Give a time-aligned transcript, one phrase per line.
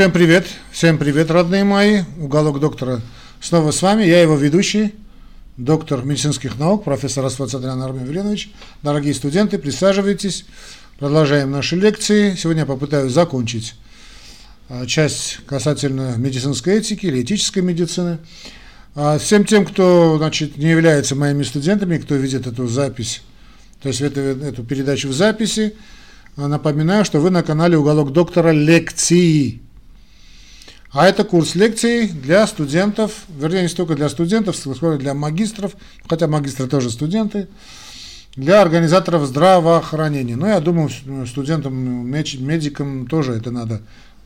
[0.00, 2.04] всем привет, всем привет, родные мои.
[2.16, 3.02] Уголок доктора
[3.38, 4.02] снова с вами.
[4.02, 4.94] Я его ведущий,
[5.58, 8.50] доктор медицинских наук, профессор Асфат Садрян Армен Веленович.
[8.82, 10.46] Дорогие студенты, присаживайтесь.
[10.98, 12.34] Продолжаем наши лекции.
[12.34, 13.74] Сегодня я попытаюсь закончить
[14.70, 18.20] а, часть касательно медицинской этики или этической медицины.
[18.94, 23.20] А, всем тем, кто значит, не является моими студентами, кто видит эту запись,
[23.82, 25.74] то есть эту, эту передачу в записи,
[26.38, 29.60] напоминаю, что вы на канале «Уголок доктора» лекции.
[30.92, 35.76] А это курс лекций для студентов, вернее, не столько для студентов, сколько для магистров,
[36.08, 37.46] хотя магистры тоже студенты,
[38.34, 40.34] для организаторов здравоохранения.
[40.34, 40.90] Но я думаю,
[41.26, 41.74] студентам,
[42.08, 43.82] медикам тоже это надо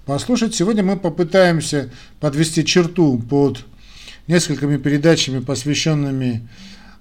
[0.07, 0.55] послушать.
[0.55, 3.65] Сегодня мы попытаемся подвести черту под
[4.27, 6.49] несколькими передачами, посвященными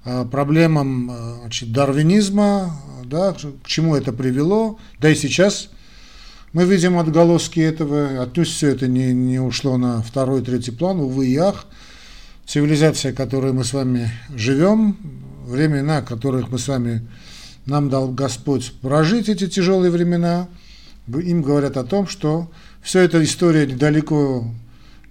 [0.04, 5.70] а, проблемам а, значит, дарвинизма, да, к чему это привело, да и сейчас
[6.54, 11.28] мы видим отголоски этого, отнюдь все это не, не ушло на второй, третий план, увы
[11.28, 11.66] и ах.
[12.46, 14.98] Цивилизация, в которой мы с вами живем,
[15.48, 17.08] времена, которых мы с вами,
[17.66, 20.48] нам дал Господь прожить эти тяжелые времена,
[21.08, 22.52] им говорят о том, что
[22.84, 24.46] все это история недалеко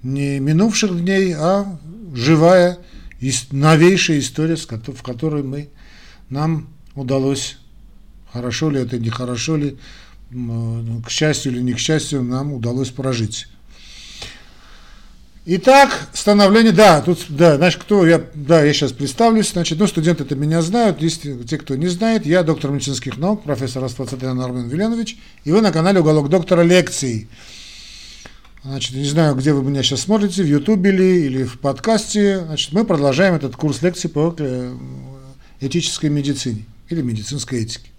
[0.05, 1.79] не минувших дней, а
[2.15, 2.79] живая,
[3.51, 5.71] новейшая история, в которой мы,
[6.29, 7.59] нам удалось,
[8.33, 9.79] хорошо ли это, нехорошо ли,
[10.33, 13.49] к счастью или не к счастью, нам удалось прожить.
[15.45, 20.23] Итак, становление, да, тут, да, значит, кто, я, да, я сейчас представлюсь, значит, ну, студенты
[20.23, 24.69] это меня знают, есть те, кто не знает, я доктор медицинских наук, профессор Асфальцатян Армен
[24.69, 27.29] Веленович, и вы на канале «Уголок доктора лекций».
[28.63, 32.73] Значит, не знаю, где вы меня сейчас смотрите, в Ютубе или, или в подкасте, значит,
[32.73, 34.77] мы продолжаем этот курс лекций по э,
[35.61, 37.92] этической медицине или медицинской этике.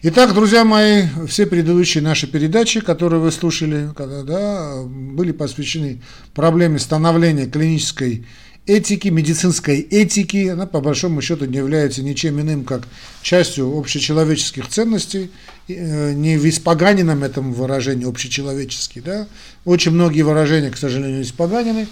[0.00, 6.00] Итак, друзья мои, все предыдущие наши передачи, которые вы слушали, когда, да, были посвящены
[6.34, 8.24] проблеме становления клинической
[8.64, 10.46] этики, медицинской этики.
[10.46, 12.86] Она, по большому счету, не является ничем иным, как
[13.22, 15.32] частью общечеловеческих ценностей,
[15.66, 19.00] э, не в испоганенном этом выражении общечеловеческий.
[19.00, 19.26] Да?
[19.64, 21.88] Очень многие выражения, к сожалению, испоганены,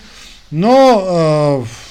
[0.52, 1.85] но э,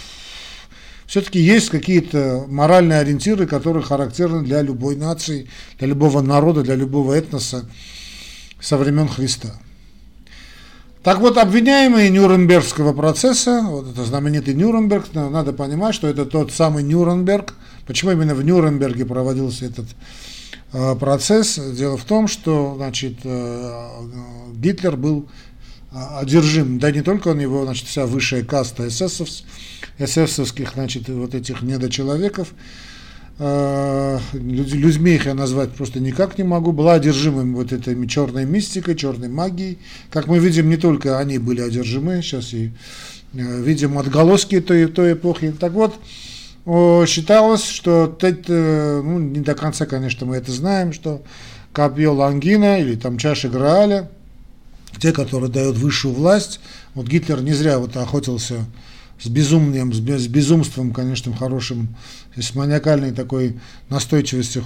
[1.05, 7.13] все-таки есть какие-то моральные ориентиры, которые характерны для любой нации, для любого народа, для любого
[7.13, 7.69] этноса
[8.59, 9.53] со времен Христа.
[11.03, 16.81] Так вот, обвиняемые Нюрнбергского процесса, вот это знаменитый Нюрнберг, надо понимать, что это тот самый
[16.81, 17.53] Нюрнберг.
[17.85, 19.85] Почему именно в Нюрнберге проводился этот
[20.73, 21.59] э, процесс?
[21.77, 23.87] Дело в том, что значит, э,
[24.55, 25.29] Гитлер был
[25.95, 29.45] одержим, да не только он, его, значит, вся высшая каста эсэсовцев,
[29.97, 32.53] эсэсовских, значит, вот этих недочеловеков,
[33.39, 38.95] э, людьми их я назвать просто никак не могу, была одержимым вот этой черной мистикой,
[38.95, 39.77] черной магией.
[40.09, 42.71] Как мы видим, не только они были одержимы, сейчас и
[43.33, 45.53] э, видим отголоски той, той эпохи.
[45.57, 45.95] Так вот,
[47.07, 51.21] считалось, что это, ну, не до конца, конечно, мы это знаем, что
[51.71, 54.09] копье Лангина или там чаша Грааля–
[54.99, 56.59] те, которые дают высшую власть.
[56.93, 58.65] Вот Гитлер не зря вот охотился
[59.21, 61.95] с безумием, с безумством, конечно, хорошим,
[62.35, 63.57] с маниакальной такой
[63.89, 64.63] настойчивостью,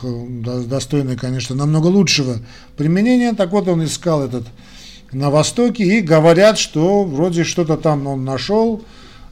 [0.68, 2.38] достойной, конечно, намного лучшего
[2.76, 3.34] применения.
[3.34, 4.48] Так вот, он искал этот
[5.12, 8.84] на Востоке, и говорят, что вроде что-то там он нашел,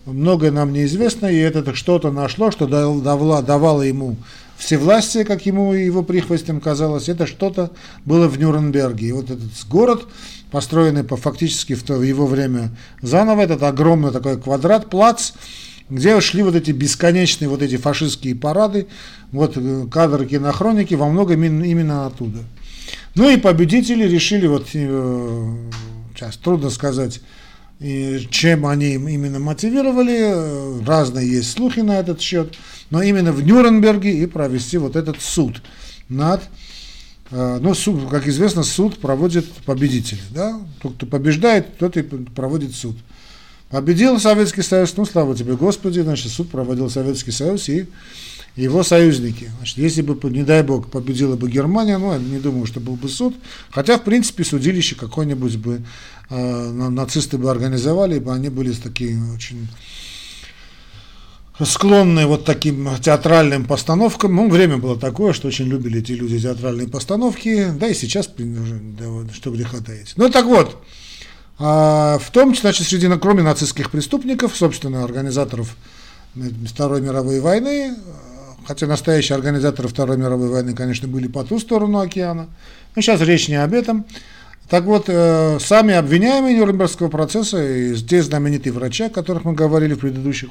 [0.06, 4.18] многое нам неизвестно, и это что-то нашло, что давало ему
[4.57, 7.72] всевластие, как ему и его прихвостям казалось, это что-то
[8.06, 9.07] было в Нюрнберге.
[9.07, 10.07] И вот этот город,
[10.51, 15.31] построенный по, фактически в, то, в его время заново, этот огромный такой квадрат, плац,
[15.90, 18.88] где шли вот эти бесконечные вот эти фашистские парады,
[19.31, 22.40] вот э, кадры кинохроники во многом именно оттуда.
[23.16, 25.56] Ну и победители решили, вот э,
[26.16, 27.22] сейчас трудно сказать,
[27.79, 32.56] чем они именно мотивировали, разные есть слухи на этот счет,
[32.90, 35.62] но именно в Нюрнберге и провести вот этот суд
[36.09, 36.42] над
[37.31, 40.20] э, ну, суд, как известно, суд проводит победитель.
[40.31, 40.59] Да?
[40.81, 42.96] Тот, кто побеждает, тот и проводит суд.
[43.70, 47.88] Победил Советский Союз, ну, слава тебе, Господи, значит, суд проводил Советский Союз и
[48.56, 49.52] его союзники.
[49.58, 52.96] Значит, если бы, не дай бог, победила бы Германия, ну, я не думаю, что был
[52.96, 53.35] бы суд.
[53.70, 55.82] Хотя, в принципе, судилище какое-нибудь бы
[56.29, 59.67] э, нацисты бы организовали, ибо они были такие очень
[61.66, 64.36] склонные вот таким театральным постановкам.
[64.36, 69.06] Ну, время было такое, что очень любили эти люди театральные постановки, да и сейчас, да,
[69.34, 70.14] что греха таить.
[70.18, 70.84] Ну, так вот,
[71.59, 75.76] а, в том, значит, среди, кроме нацистских преступников, собственно, организаторов
[76.68, 77.96] Второй мировой войны,
[78.68, 82.48] хотя настоящие организаторы Второй мировой войны, конечно, были по ту сторону океана,
[82.96, 84.06] но сейчас речь не об этом,
[84.69, 89.93] Так вот, э, сами обвиняемые Нюрнбергского процесса, и те знаменитые врачи, о которых мы говорили
[89.93, 90.49] в предыдущих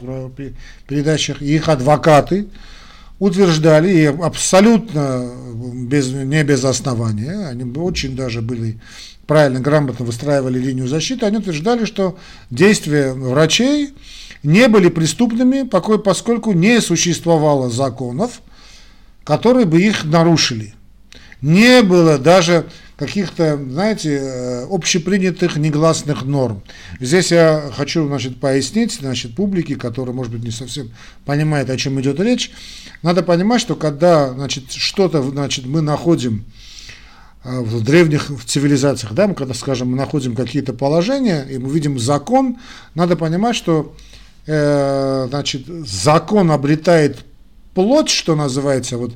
[0.87, 2.49] передачах, и их адвокаты
[3.19, 5.31] утверждали, и абсолютно
[5.75, 8.79] без, не без основания, они очень даже были
[9.27, 12.19] правильно, грамотно выстраивали линию защиты, они утверждали, что
[12.51, 13.93] действия врачей
[14.43, 18.41] не были преступными, поскольку не существовало законов,
[19.25, 20.75] которые бы их нарушили.
[21.43, 22.67] Не было даже
[22.97, 26.63] каких-то, знаете, э, общепринятых негласных норм.
[26.99, 30.91] Здесь я хочу, значит, пояснить, значит, публике, которая, может быть, не совсем
[31.27, 32.53] понимает, о чем идет речь.
[33.03, 36.47] Надо понимать, что когда, значит, что-то, значит, мы находим
[37.45, 41.99] э, в древних цивилизациях, да, мы когда, скажем, мы находим какие-то положения, и мы видим
[41.99, 42.57] закон,
[42.95, 43.95] надо понимать, что,
[44.47, 47.27] э, значит, закон обретает
[47.75, 49.13] плоть, что называется, вот,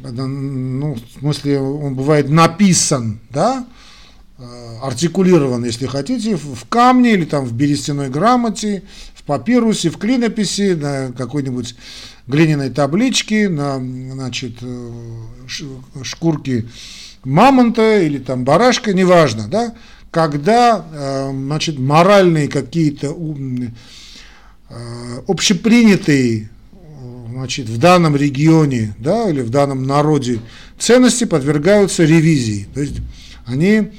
[0.00, 3.66] ну, в смысле, он бывает написан, да,
[4.38, 8.82] э, артикулирован, если хотите, в камне или там в берестяной грамоте,
[9.14, 11.76] в папирусе, в клинописи, на какой-нибудь
[12.26, 14.90] глиняной табличке, на значит, э,
[16.02, 16.66] шкурке
[17.22, 19.74] мамонта или там барашка, неважно, да,
[20.10, 23.16] когда э, значит, моральные какие-то
[25.28, 26.50] общепринятые
[27.42, 30.38] значит, в данном регионе да, или в данном народе
[30.78, 32.68] ценности подвергаются ревизии.
[32.72, 32.94] То есть
[33.46, 33.90] они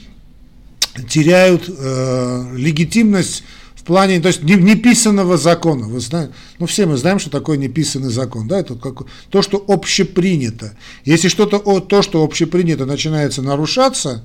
[1.09, 3.43] теряют э, легитимность
[3.75, 5.89] в плане, то есть неписанного закона.
[5.89, 9.61] Вы знаете, ну все мы знаем, что такое неписанный закон, да, это как, то, что
[9.67, 10.77] общепринято.
[11.03, 14.23] Если что-то, то, что общепринято, начинается нарушаться,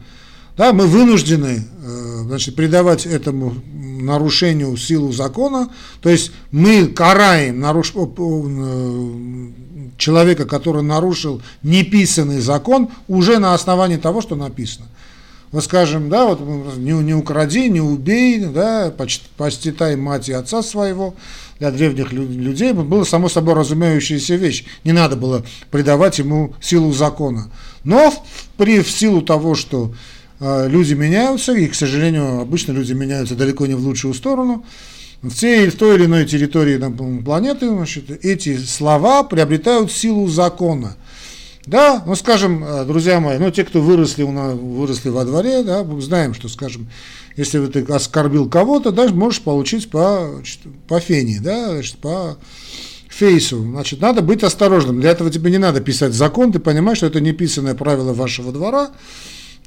[0.59, 5.71] да, мы вынуждены э, значит, придавать этому нарушению силу закона,
[6.03, 7.95] то есть мы караем наруш...
[7.97, 9.49] Э,
[9.97, 14.87] человека, который нарушил неписанный закон, уже на основании того, что написано.
[15.51, 16.41] Вот скажем, да, вот
[16.77, 18.93] не, не укради, не убей, да,
[19.37, 21.15] почитай мать и отца своего,
[21.59, 24.65] для древних людей было само собой разумеющаяся вещь.
[24.85, 27.51] Не надо было придавать ему силу закона.
[27.83, 28.13] Но
[28.57, 29.93] при, в силу того, что
[30.41, 34.65] люди меняются, и, к сожалению, обычно люди меняются далеко не в лучшую сторону.
[35.21, 36.79] В, tej, в той или иной территории
[37.25, 40.97] планеты значит, эти слова приобретают силу закона.
[41.67, 45.63] Да, ну скажем, э, друзья мои, ну те, кто выросли, у нас, выросли во дворе,
[45.63, 46.89] да, знаем, что, скажем,
[47.37, 52.39] если ты оскорбил кого-то, да, можешь получить по, значит, по фене, да, значит, по
[53.09, 53.61] фейсу.
[53.63, 55.01] Значит, надо быть осторожным.
[55.01, 58.91] Для этого тебе не надо писать закон, ты понимаешь, что это неписанное правило вашего двора,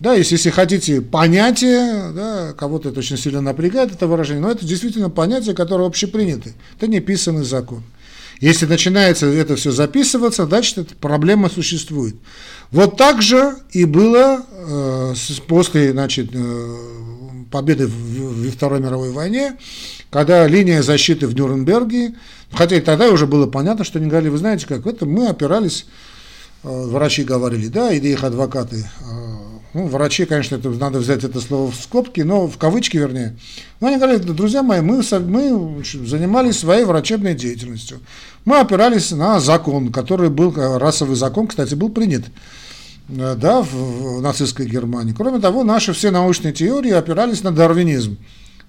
[0.01, 4.65] да, если, если хотите понятие, да, кого-то это очень сильно напрягает, это выражение, но это
[4.65, 6.49] действительно понятие, которое общепринято.
[6.75, 7.83] Это не писанный закон.
[8.39, 12.15] Если начинается это все записываться, значит, эта проблема существует.
[12.71, 15.13] Вот так же и было э,
[15.47, 16.75] после значит, э,
[17.51, 19.59] победы в, в Второй мировой войне,
[20.09, 22.15] когда линия защиты в Нюрнберге,
[22.51, 25.85] хотя и тогда уже было понятно, что они говорили, вы знаете как, это мы опирались,
[26.63, 31.39] э, врачи говорили, да, или их адвокаты, э, ну, врачи, конечно, это, надо взять это
[31.39, 33.37] слово в скобки, но в кавычки вернее.
[33.79, 38.01] Но они говорят, друзья мои, мы, мы занимались своей врачебной деятельностью.
[38.43, 42.25] Мы опирались на закон, который был, э, расовый закон, кстати, был принят
[43.07, 45.13] э, да, в, в нацистской Германии.
[45.13, 48.17] Кроме того, наши все научные теории опирались на дарвинизм,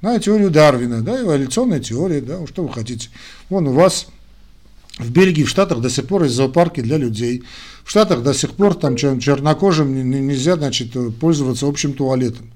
[0.03, 3.09] на теорию Дарвина, да, эволюционная теория, да, что вы хотите.
[3.51, 4.07] Вон у вас
[5.03, 7.43] в Бельгии, в Штатах до сих пор есть зоопарки для людей.
[7.85, 12.51] В Штатах до сих пор там чернокожим нельзя, значит, пользоваться общим туалетом.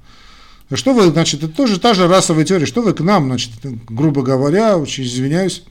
[0.73, 3.53] Что вы, значит, это тоже та же расовая теория, что вы к нам, значит,
[3.89, 5.63] грубо говоря, очень извиняюсь,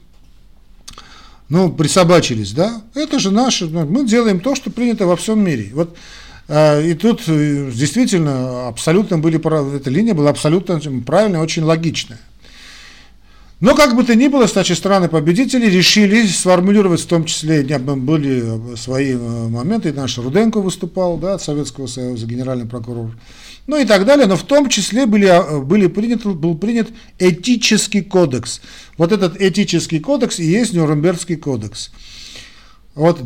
[1.48, 2.82] ну, присобачились, да?
[2.94, 5.70] Это же наше, ну, мы делаем то, что принято во всем мире.
[5.74, 5.96] Вот
[6.48, 9.36] а, и тут э, действительно абсолютно были,
[9.76, 12.20] эта линия была абсолютно правильная, очень логичная.
[13.58, 19.12] Но как бы то ни было, значит, страны-победители решили сформулировать, в том числе были свои
[19.12, 23.12] э, моменты, и наш Руденко выступал, да, от Советского Союза, генеральный прокурор,
[23.66, 28.02] ну и так далее, но в том числе были, э, были принят, был принят этический
[28.02, 28.60] кодекс.
[28.98, 31.92] Вот этот этический кодекс и есть Нюрнбергский кодекс.
[32.94, 33.20] Вот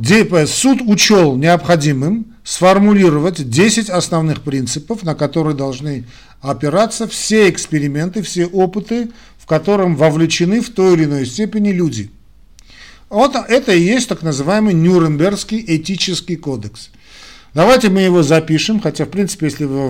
[0.47, 6.07] суд учел необходимым сформулировать 10 основных принципов, на которые должны
[6.41, 9.11] опираться все эксперименты, все опыты
[9.51, 12.13] котором вовлечены в той или иной степени люди.
[13.09, 16.91] Вот это и есть так называемый Нюрнбергский этический кодекс.
[17.53, 19.89] Давайте мы его запишем, хотя, в принципе, если вы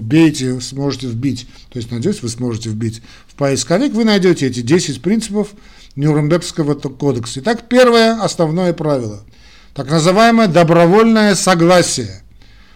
[0.00, 5.00] вбейте, сможете вбить, то есть, надеюсь, вы сможете вбить в поисковик, вы найдете эти 10
[5.00, 5.54] принципов
[5.96, 7.40] Нюрнбергского кодекса.
[7.40, 9.24] Итак, первое основное правило,
[9.72, 12.22] так называемое добровольное согласие.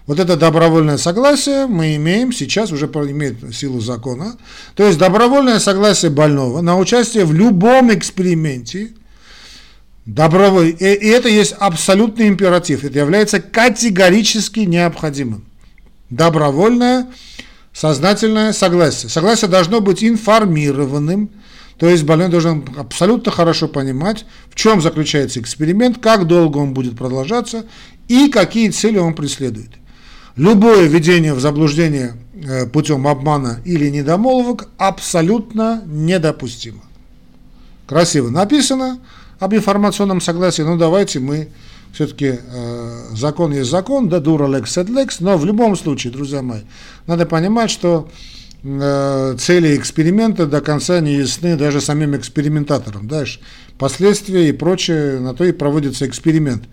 [0.06, 4.36] Вот это добровольное согласие мы имеем сейчас, уже имеет силу закона.
[4.74, 8.92] То есть добровольное согласие больного на участие в любом эксперименте,
[10.04, 15.46] доброволь, и, и это есть абсолютный императив, это является категорически необходимым.
[16.10, 17.06] Добровольное
[17.72, 19.08] сознательное согласие.
[19.08, 21.30] Согласие должно быть информированным,
[21.78, 26.94] то есть больной должен абсолютно хорошо понимать, в чем заключается эксперимент, как долго он будет
[26.94, 27.64] продолжаться
[28.06, 29.70] и какие цели он преследует.
[30.36, 36.82] Любое введение в заблуждение э, путем обмана или недомолвок абсолютно недопустимо.
[37.86, 38.98] Красиво написано
[39.38, 41.48] об информационном согласии, но давайте мы
[41.92, 46.42] все-таки э, закон есть закон, да, дура лекс et lex, но в любом случае, друзья
[46.42, 46.62] мои,
[47.06, 48.08] надо понимать, что
[48.64, 53.06] э, цели эксперимента до конца не ясны даже самим экспериментаторам.
[53.06, 53.38] Дальше
[53.78, 56.64] последствия и прочее, на то и проводится эксперимент.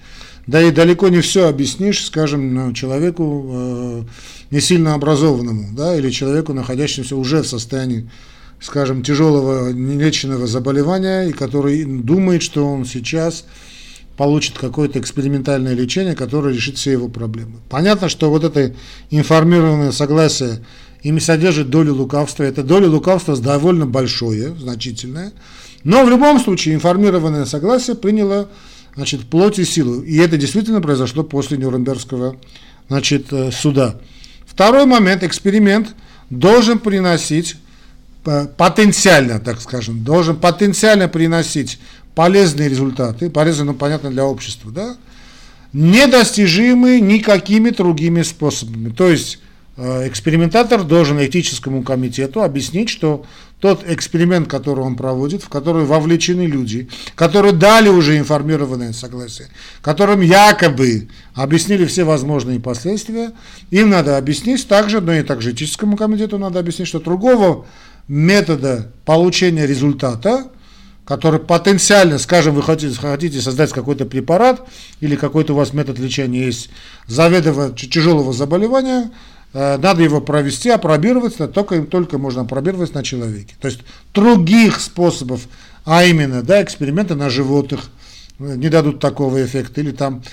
[0.51, 4.03] Да и далеко не все объяснишь, скажем, ну, человеку э,
[4.51, 8.09] не сильно образованному, да, или человеку, находящемуся уже в состоянии,
[8.59, 13.45] скажем, тяжелого нелеченного заболевания, и который думает, что он сейчас
[14.17, 17.59] получит какое-то экспериментальное лечение, которое решит все его проблемы.
[17.69, 18.73] Понятно, что вот это
[19.09, 20.65] информированное согласие
[21.01, 22.43] ими содержит долю лукавства.
[22.43, 25.31] Это доля лукавства довольно большое, значительное.
[25.85, 28.49] Но в любом случае информированное согласие приняло
[28.95, 30.01] значит, плоть и силу.
[30.01, 32.37] И это действительно произошло после Нюрнбергского
[32.87, 33.99] значит, э, суда.
[34.45, 35.95] Второй момент, эксперимент
[36.29, 37.55] должен приносить
[38.25, 41.79] э, потенциально, так скажем, должен потенциально приносить
[42.15, 44.97] полезные результаты, полезные, ну, понятно, для общества, да,
[45.73, 48.89] недостижимые никакими другими способами.
[48.89, 49.39] То есть
[49.77, 53.25] экспериментатор должен этическому комитету объяснить, что
[53.59, 59.47] тот эксперимент, который он проводит, в который вовлечены люди, которые дали уже информированное согласие,
[59.81, 63.31] которым якобы объяснили все возможные последствия,
[63.69, 67.65] им надо объяснить также, но и также этическому комитету надо объяснить, что другого
[68.07, 70.47] метода получения результата,
[71.05, 74.67] который потенциально, скажем, вы хотите, хотите создать какой-то препарат
[74.99, 76.69] или какой-то у вас метод лечения есть
[77.07, 83.55] заведомо тяжелого заболевания, Э, надо его провести, опробировать, только только можно опробировать на человеке.
[83.59, 83.81] То есть
[84.13, 85.41] других способов,
[85.83, 87.89] а именно да, эксперименты на животных
[88.39, 90.23] э, не дадут такого эффекта, или там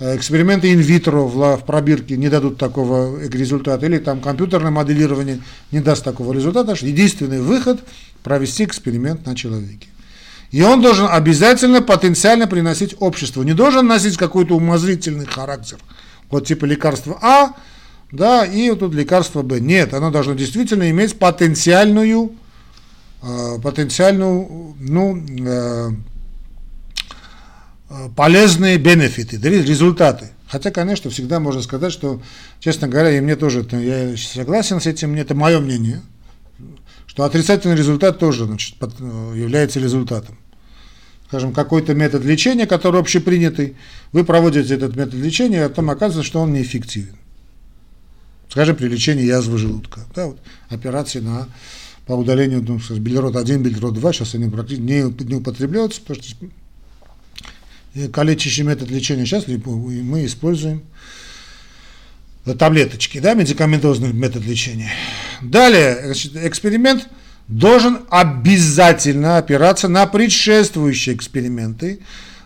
[0.00, 5.40] э, эксперименты инвитро в, в пробирке не дадут такого результата, или там компьютерное моделирование
[5.70, 6.74] не даст такого результата.
[6.84, 7.80] Единственный выход–
[8.24, 9.86] провести эксперимент на человеке.
[10.50, 15.78] И он должен обязательно потенциально приносить обществу, не должен носить какой-то умозрительный характер.
[16.30, 17.52] Вот типа лекарства А–
[18.14, 19.60] да, и вот тут лекарство Б.
[19.60, 22.32] Нет, оно должно действительно иметь потенциальную,
[23.22, 25.90] э, потенциальную, ну, э,
[27.90, 30.30] э, полезные бенефиты, результаты.
[30.46, 32.22] Хотя, конечно, всегда можно сказать, что,
[32.60, 36.00] честно говоря, и мне тоже, я согласен с этим, это мое мнение,
[37.06, 40.38] что отрицательный результат тоже значит, является результатом.
[41.26, 43.76] Скажем, какой-то метод лечения, который общепринятый,
[44.12, 47.16] вы проводите этот метод лечения, а потом оказывается, что он неэффективен
[48.48, 50.00] скажем, при лечении язвы желудка.
[50.14, 51.48] Да, вот, операции на,
[52.06, 56.36] по удалению ну, билирод 1, билирод 2, сейчас они практически не, не употребляются, потому что
[58.12, 60.82] калечащий метод лечения сейчас мы используем
[62.58, 64.92] таблеточки, да, медикаментозный метод лечения.
[65.40, 67.08] Далее, значит, эксперимент
[67.48, 72.00] должен обязательно опираться на предшествующие эксперименты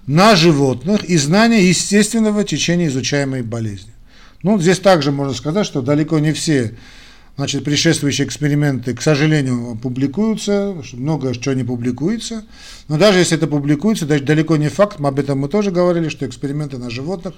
[0.07, 3.93] на животных и знания естественного течения изучаемой болезни.
[4.43, 6.77] Ну, здесь также можно сказать, что далеко не все
[7.39, 12.43] Значит, предшествующие эксперименты, к сожалению, публикуются, много чего не публикуется.
[12.89, 16.27] Но даже если это публикуется, даже далеко не факт, об этом мы тоже говорили, что
[16.27, 17.35] эксперименты на животных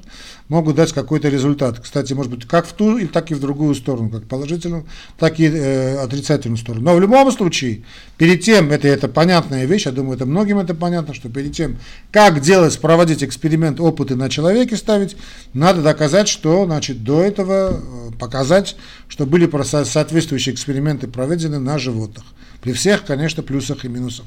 [0.49, 1.81] могут дать какой-то результат.
[1.81, 4.87] Кстати, может быть, как в ту, так и в другую сторону, как положительную,
[5.19, 6.83] так и э, отрицательную сторону.
[6.83, 7.83] Но в любом случае,
[8.17, 11.77] перед тем, это, это понятная вещь, я думаю, это многим это понятно, что перед тем,
[12.11, 15.15] как делать, проводить эксперимент, опыты на человеке ставить,
[15.53, 18.77] надо доказать, что, значит, до этого э, показать,
[19.09, 19.45] что были
[19.91, 22.25] соответствующие эксперименты проведены на животных.
[22.63, 24.27] При всех, конечно, плюсах и минусах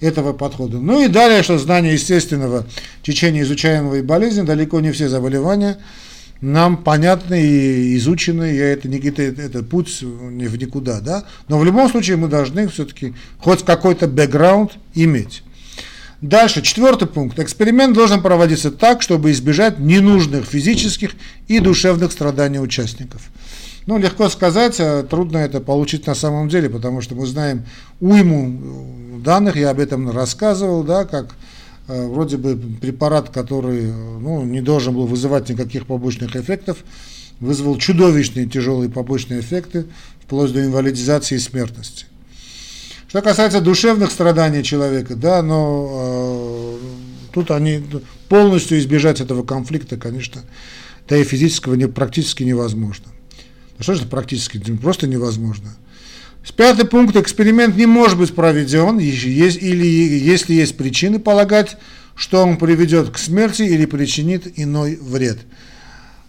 [0.00, 0.78] этого подхода.
[0.78, 2.66] Ну и далее, что знание естественного
[3.02, 5.78] течения изучаемой болезни, далеко не все заболевания
[6.42, 11.24] нам понятны и изучены, и это, не, это, это путь не в никуда, да.
[11.48, 15.44] Но в любом случае мы должны все-таки хоть какой-то бэкграунд иметь.
[16.20, 17.38] Дальше, четвертый пункт.
[17.38, 21.12] Эксперимент должен проводиться так, чтобы избежать ненужных физических
[21.46, 23.22] и душевных страданий участников.
[23.86, 27.64] Ну, легко сказать, а трудно это получить на самом деле, потому что мы знаем
[28.00, 31.34] уйму данных, я об этом рассказывал, да, как
[31.88, 36.78] э, вроде бы препарат, который ну, не должен был вызывать никаких побочных эффектов,
[37.40, 39.86] вызвал чудовищные тяжелые побочные эффекты,
[40.20, 42.06] вплоть до инвалидизации и смертности.
[43.08, 46.78] Что касается душевных страданий человека, да, но э,
[47.34, 47.82] тут они
[48.28, 50.42] полностью избежать этого конфликта, конечно,
[51.08, 53.06] да и физического не, практически невозможно.
[53.78, 54.58] Ну что же практически?
[54.58, 55.74] Просто невозможно.
[56.56, 57.16] Пятый пункт.
[57.16, 61.76] Эксперимент не может быть проведен, есть, или если есть причины полагать,
[62.14, 65.38] что он приведет к смерти или причинит иной вред.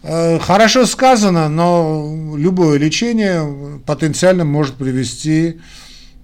[0.04, 5.60] Э, хорошо сказано, но любое лечение потенциально может привести,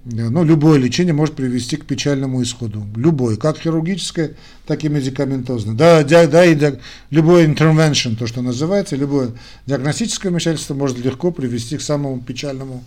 [0.05, 2.85] ну, любое лечение может привести к печальному исходу.
[2.95, 4.31] Любое, как хирургическое,
[4.65, 5.75] так и медикаментозное.
[5.75, 6.75] Да, да, да и да,
[7.09, 9.31] любой intervention, то, что называется, любое
[9.65, 12.83] диагностическое вмешательство может легко привести к самому печальному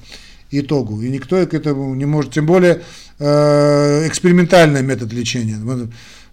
[0.51, 1.03] итогу.
[1.03, 2.83] И никто к этому не может, тем более
[3.19, 5.59] э, экспериментальный метод лечения.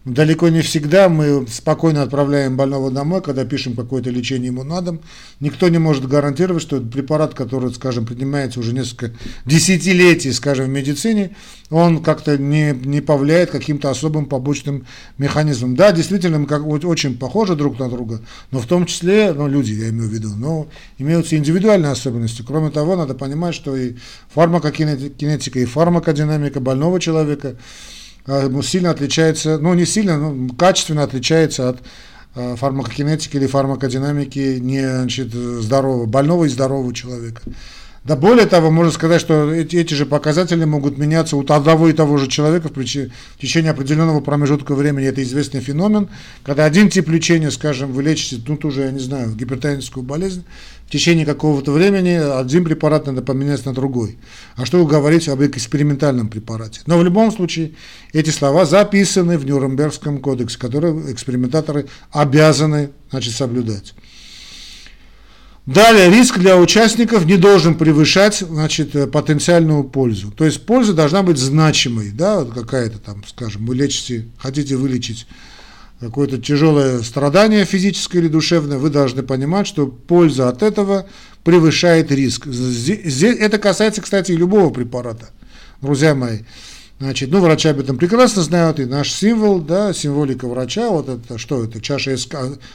[0.10, 5.02] Далеко не всегда мы спокойно отправляем больного домой, когда пишем какое-то лечение ему на дом.
[5.40, 9.12] Никто не может гарантировать, что этот препарат, который, скажем, принимается уже несколько
[9.46, 11.36] десятилетий, скажем, в медицине,
[11.70, 14.88] он как-то не, не повлияет каким-то особым побочным
[15.20, 15.76] механизмом.
[15.76, 19.74] Да, действительно, мы как, очень похожи друг на друга, но в том числе, ну, люди,
[19.74, 22.42] я имею в виду, но имеются индивидуальные особенности.
[22.42, 23.94] Кроме того, надо понимать, что и
[24.34, 27.58] фармакокинетика, и фармакодинамика больного человека–
[28.62, 31.80] сильно отличается, ну не сильно, но качественно отличается от
[32.36, 37.42] а, фармакокинетики или фармакодинамики не значит, здорового, больного и здорового человека.
[38.04, 41.94] Да более того, можно сказать, что эти, эти же показатели могут меняться у одного и
[41.94, 45.06] того же человека в, в течение определенного промежутка времени.
[45.06, 46.08] Это известный феномен,
[46.44, 50.46] когда один тип лечения, скажем, вы лечите, ну, тоже, я не знаю, гипертоническую болезнь,
[50.88, 54.18] в течение какого-то времени один препарат надо поменять на другой.
[54.56, 56.82] А что вы говорите об экспериментальном препарате?
[56.88, 57.74] Но в любом случае
[58.12, 63.94] эти слова записаны в Нюрнбергском кодексе, который экспериментаторы обязаны значит, соблюдать.
[65.70, 70.32] Далее, риск для участников не должен превышать значит, э, потенциальную пользу.
[70.32, 75.28] То есть польза должна быть значимой, да, какая-то там, скажем, вы лечите, хотите вылечить
[76.00, 81.08] какое-то тяжелое страдание физическое или душевное, вы должны понимать, что польза от этого
[81.44, 82.48] превышает риск.
[82.48, 85.30] Это касается, кстати, и любого препарата,
[85.84, 86.40] друзья мои.
[87.00, 91.38] Значит, ну, врачи об этом прекрасно знают, и наш символ, да, символика врача, вот это,
[91.38, 92.18] что это, чаша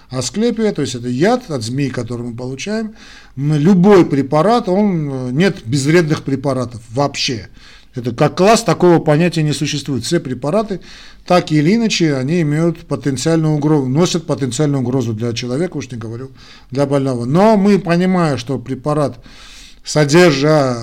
[0.08, 2.94] асклепия, то есть это яд от змей, который мы получаем.
[3.36, 7.48] Любой препарат, он, нет безвредных препаратов вообще.
[7.94, 10.04] Это как класс, такого понятия не существует.
[10.04, 10.80] Все препараты,
[11.26, 16.30] так или иначе, они имеют потенциальную угрозу, носят потенциальную угрозу для человека, уж не говорю,
[16.70, 17.26] для больного.
[17.26, 19.22] Но мы, понимая, что препарат,
[19.84, 20.78] содержа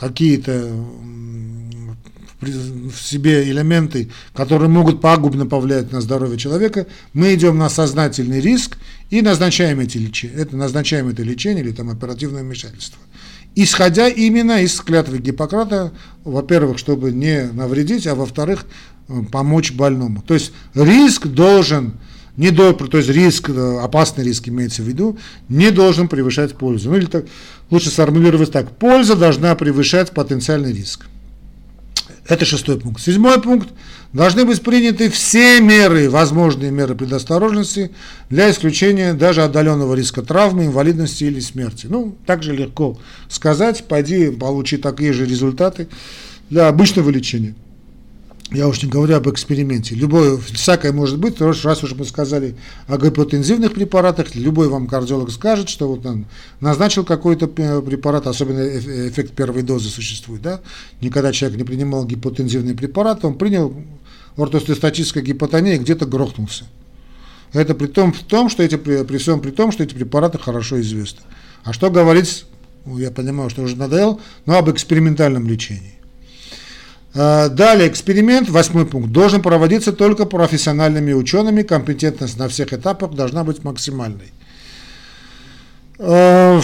[0.00, 0.68] какие-то
[2.42, 8.76] в себе элементы, которые могут пагубно повлиять на здоровье человека, мы идем на сознательный риск
[9.10, 12.98] и назначаем эти лечения, это назначаем это лечение или там оперативное вмешательство.
[13.54, 15.92] Исходя именно из клятвы Гиппократа,
[16.24, 18.64] во-первых, чтобы не навредить, а во-вторых,
[19.30, 20.22] помочь больному.
[20.22, 21.94] То есть риск должен
[22.38, 25.18] не до, то есть риск, опасный риск имеется в виду,
[25.50, 26.90] не должен превышать пользу.
[26.90, 27.26] Ну или так,
[27.70, 31.06] лучше сформулировать так, польза должна превышать потенциальный риск.
[32.26, 33.02] Это шестой пункт.
[33.02, 33.68] Седьмой пункт.
[34.12, 37.90] Должны быть приняты все меры, возможные меры предосторожности
[38.28, 41.86] для исключения даже отдаленного риска травмы, инвалидности или смерти.
[41.88, 45.88] Ну, также легко сказать, пойди получи такие же результаты
[46.50, 47.54] для обычного лечения.
[48.52, 49.94] Я уж не говорю об эксперименте.
[49.94, 52.54] Любое, всякое может быть, раз уж мы сказали
[52.86, 56.26] о гипотензивных препаратах, любой вам кардиолог скажет, что вот он
[56.60, 58.60] назначил какой-то препарат, особенно
[59.08, 60.60] эффект первой дозы существует, да,
[61.00, 63.74] никогда человек не принимал гипотензивный препарат, он принял
[64.36, 66.64] ортостатическая гипотония и где-то грохнулся.
[67.54, 70.78] Это при том, в том, что эти, при всем при том, что эти препараты хорошо
[70.82, 71.22] известны.
[71.64, 72.44] А что говорить,
[72.84, 76.01] я понимаю, что уже надоел, но об экспериментальном лечении.
[77.14, 83.44] А, далее, эксперимент, восьмой пункт, должен проводиться только профессиональными учеными, компетентность на всех этапах должна
[83.44, 84.32] быть максимальной.
[85.98, 86.60] А,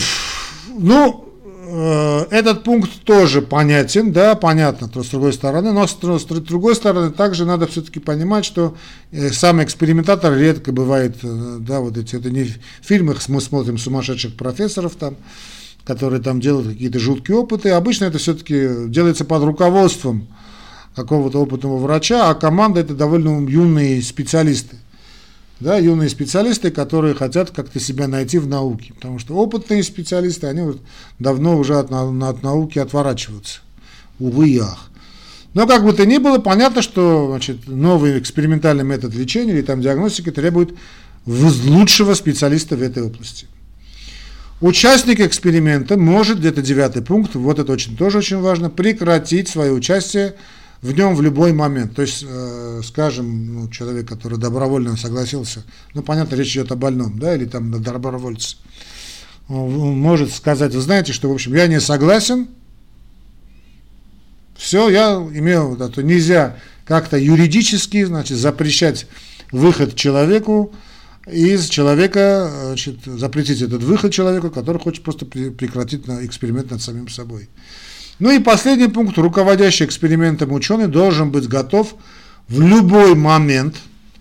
[0.71, 1.29] ну,
[1.71, 7.11] а, этот пункт тоже понятен, да, понятно, то с другой стороны, но с, другой стороны
[7.11, 8.75] также надо все-таки понимать, что
[9.13, 13.77] э, сам экспериментатор редко бывает, э, да, вот эти, это не в фильмах мы смотрим
[13.77, 15.17] сумасшедших профессоров там,
[15.89, 17.71] которые там делают какие-то жуткие опыты.
[17.71, 20.27] Обычно это все-таки делается под руководством
[20.95, 24.77] какого-то опытного врача, а команда это довольно юные специалисты.
[25.61, 28.93] Да, юные специалисты, которые хотят как-то себя найти в науке.
[28.93, 30.81] Потому что опытные специалисты, они вот
[31.19, 33.61] давно уже от, от науки отворачиваются.
[34.19, 34.91] Увы и ах.
[35.55, 39.81] Но как бы то ни было, понятно, что значит, новый экспериментальный метод лечения или там
[39.81, 40.77] диагностики требует
[41.25, 43.47] лучшего специалиста в этой области.
[44.61, 50.35] Участник эксперимента может, где-то девятый пункт, вот это очень, тоже очень важно, прекратить свое участие
[50.83, 51.95] в нем в любой момент.
[51.95, 55.63] То есть, э, скажем, ну, человек, который добровольно согласился,
[55.95, 58.57] ну, понятно, речь идет о больном, да, или там на добровольце,
[59.47, 62.49] может сказать, вы знаете, что, в общем, я не согласен,
[64.57, 69.07] все, я имею, да, то нельзя как-то юридически, значит, запрещать
[69.53, 70.75] выход человеку
[71.33, 77.49] из человека, значит, запретить этот выход человеку, который хочет просто прекратить эксперимент над самим собой.
[78.19, 79.17] Ну и последний пункт.
[79.19, 81.95] Руководящий экспериментом ученый должен быть готов
[82.49, 83.77] в любой момент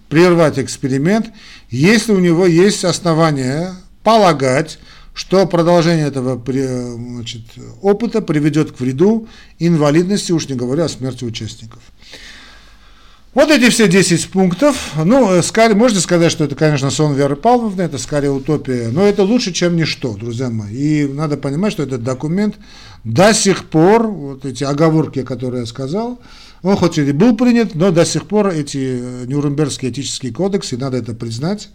[0.10, 1.32] прервать эксперимент,
[1.70, 4.80] если у него есть основания полагать,
[5.14, 7.42] что продолжение этого значит,
[7.82, 11.82] опыта приведет к вреду инвалидности, уж не говоря о смерти участников.
[13.38, 14.94] Вот эти все 10 пунктов.
[15.06, 19.06] Ну, э, скорее, можно сказать, что это, конечно, сон Веры Павловны, это скорее утопия, но
[19.06, 21.04] это лучше, чем ничто, друзья мои.
[21.04, 22.56] И надо понимать, что этот документ
[23.04, 26.20] до сих пор, вот эти оговорки, которые я сказал,
[26.64, 30.98] он хоть и был принят, но до сих пор эти э, Нюрнбергские этические кодексы, надо
[30.98, 31.70] это признать,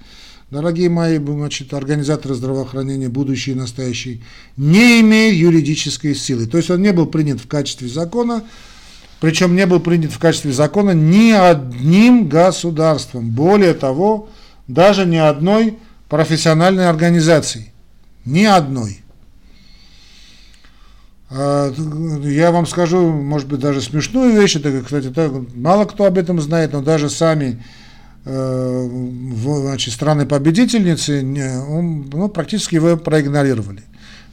[0.51, 4.19] дорогие мои значит, организаторы здравоохранения, будущие и настоящие,
[4.57, 6.47] не имеют юридической силы.
[6.47, 8.43] То есть он не был принят в качестве закона,
[9.23, 13.31] причем не был принят в качестве закона ни одним государством.
[13.31, 14.29] Более того,
[14.67, 17.71] даже ни одной профессиональной организацией.
[18.25, 18.99] Ни одной.
[21.31, 21.73] А,
[22.25, 26.41] я вам скажу, может быть, даже смешную вещь, это, кстати, так, мало кто об этом
[26.41, 27.63] знает, но даже сами
[28.25, 28.89] э,
[29.45, 33.85] значит, страны-победительницы ну, практически его проигнорировали.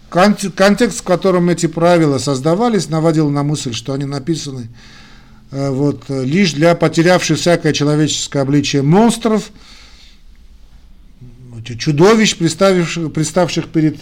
[0.10, 4.70] Контекст, в котором эти правила создавались, наводил на мысль, что они написаны
[5.52, 9.52] э, вот, лишь для потерявших всякое человеческое обличие монстров,
[11.64, 14.00] чудовищ, представивших, представших перед э,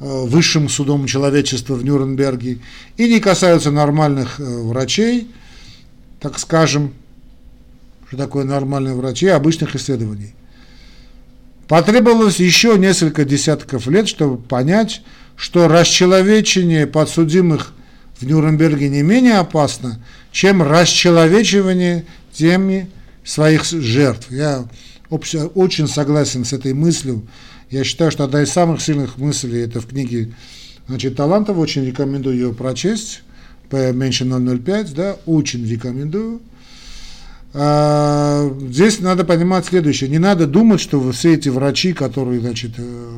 [0.00, 2.58] высшим судом человечества в Нюрнберге,
[2.96, 5.30] и не касаются нормальных э, врачей,
[6.20, 6.92] так скажем,
[8.08, 10.34] что такое нормальные врачи, обычных исследований.
[11.68, 15.02] Потребовалось еще несколько десятков лет, чтобы понять,
[15.36, 17.72] что расчеловечение подсудимых
[18.20, 20.00] в Нюрнберге не менее опасно,
[20.30, 22.88] чем расчеловечивание теми
[23.24, 24.30] своих жертв.
[24.30, 24.64] Я
[25.10, 27.26] очень согласен с этой мыслью.
[27.70, 30.32] Я считаю, что одна из самых сильных мыслей это в книге
[30.86, 31.58] значит, Талантов.
[31.58, 33.22] Очень рекомендую ее прочесть.
[33.68, 36.40] По меньше 005, да, очень рекомендую.
[37.58, 40.10] А, здесь надо понимать следующее.
[40.10, 43.10] Не надо думать, что все эти врачи, которые значит, э,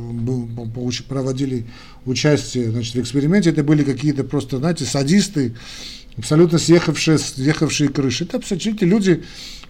[1.09, 1.67] проводили
[2.07, 5.57] участие значит, в эксперименте, это были какие-то просто, знаете, садисты,
[6.17, 8.25] абсолютно съехавшие, съехавшие крыши.
[8.25, 9.25] Это абсолютно люди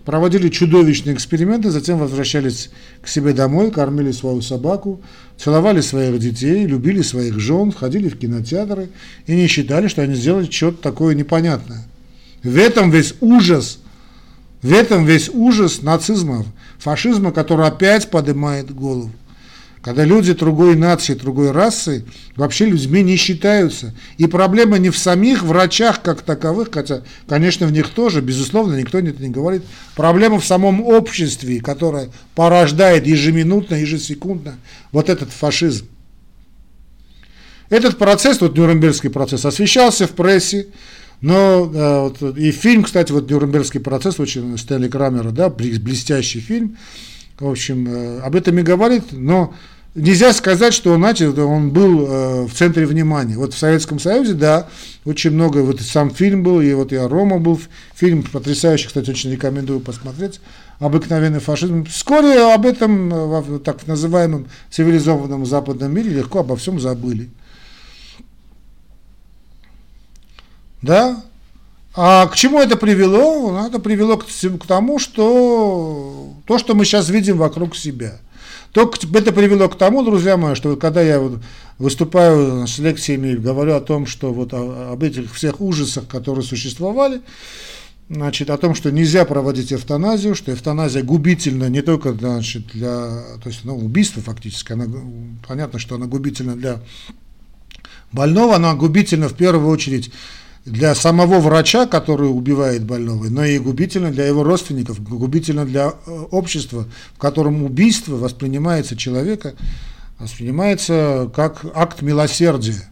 [0.04, 2.68] проводили чудовищные эксперименты, затем возвращались
[3.00, 5.00] к себе домой, кормили свою собаку,
[5.38, 8.90] целовали своих детей, любили своих жен, ходили в кинотеатры
[9.26, 11.86] и не считали, что они сделали что-то такое непонятное.
[12.42, 13.78] В этом весь ужас–
[14.62, 16.44] в этом весь ужас нацизма,
[16.78, 19.12] фашизма, который опять поднимает голову.
[19.80, 23.94] Когда люди другой нации, другой расы вообще людьми не считаются.
[24.16, 28.98] И проблема не в самих врачах как таковых, хотя, конечно, в них тоже, безусловно, никто
[28.98, 29.62] это не говорит.
[29.94, 34.58] Проблема в самом обществе, которое порождает ежеминутно, ежесекундно
[34.90, 35.86] вот этот фашизм.
[37.70, 40.68] Этот процесс, вот Нюрнбергский процесс, освещался в прессе,
[41.20, 46.76] но э, вот, и фильм, кстати, вот Нюрнбергский процесс, очень Стэнли Крамера, да, блестящий фильм,
[47.38, 49.52] в общем, э, об этом и говорит, но
[49.96, 53.36] нельзя сказать, что он, знаете, он был э, в центре внимания.
[53.36, 54.68] Вот в Советском Союзе, да,
[55.04, 57.60] очень много, вот сам фильм был, и вот я Рома был,
[57.94, 60.40] фильм потрясающий, кстати, очень рекомендую посмотреть,
[60.78, 61.84] «Обыкновенный фашизм».
[61.86, 67.30] Вскоре об этом, в так называемом цивилизованном западном мире легко обо всем забыли.
[70.82, 71.22] Да?
[71.94, 73.50] А к чему это привело?
[73.50, 78.18] Ну, это привело к, тому, что то, что мы сейчас видим вокруг себя.
[78.72, 81.20] То, это привело к тому, друзья мои, что когда я
[81.78, 87.20] выступаю с лекциями и говорю о том, что вот об этих всех ужасах, которые существовали,
[88.08, 93.48] значит, о том, что нельзя проводить эвтаназию, что эвтаназия губительна не только значит, для, то
[93.48, 94.86] есть, ну, убийство фактически, она,
[95.46, 96.80] понятно, что она губительна для
[98.12, 100.12] больного, она губительна в первую очередь
[100.68, 106.10] для самого врача, который убивает больного, но и губительно для его родственников, губительно для э,
[106.30, 109.54] общества, в котором убийство воспринимается человека,
[110.18, 112.88] воспринимается как акт милосердия.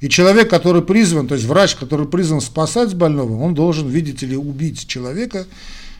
[0.00, 4.36] И человек, который призван, то есть врач, который призван спасать больного, он должен, видите ли,
[4.36, 5.46] убить человека,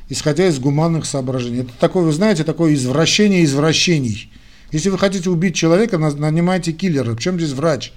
[0.08, 1.60] исходя из гуманных соображений.
[1.60, 4.30] Это такое, вы знаете, такое извращение извращений,
[4.72, 7.12] Если вы хотите убить человека, нанимайте киллера.
[7.12, 7.92] В чем здесь врач?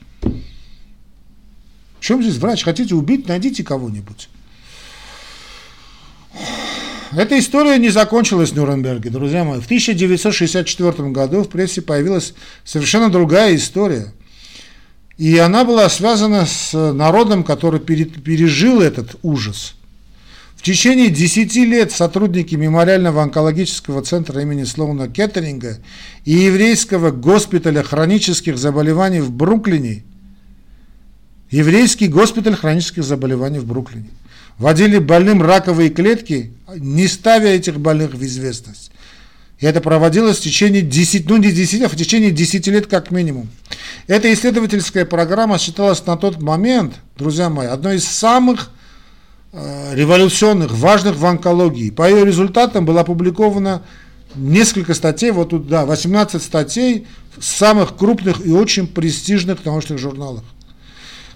[2.03, 2.65] Чем здесь врач?
[2.65, 4.27] Хотите убить, найдите кого-нибудь.
[7.13, 9.61] Эта история не закончилась в Нюрнберге, друзья мои.
[9.61, 12.33] В 1964 году в прессе появилась
[12.65, 14.13] совершенно другая история.
[15.17, 19.75] И она была связана с народом, который пережил этот ужас.
[20.57, 25.77] В течение 10 лет сотрудники мемориального онкологического центра имени Слоуна Кеттеринга
[26.25, 30.03] и еврейского госпиталя хронических заболеваний в Бруклине,
[31.53, 34.09] еврейский госпиталь хронических заболеваний в Бруклине,
[34.57, 38.89] вводили больным раковые клетки, не ставя этих больных в известность.
[39.59, 43.11] И это проводилось в течение 10, ну не 10, а в течение 10 лет как
[43.11, 43.49] минимум.
[44.07, 48.71] Эта исследовательская программа считалась на тот момент, друзья мои, одной из самых
[49.51, 51.91] э, революционных, важных в онкологии.
[51.91, 53.83] По ее результатам было опубликовано
[54.35, 57.05] несколько статей, вот тут, да, 18 статей
[57.37, 60.43] в самых крупных и очень престижных научных журналах.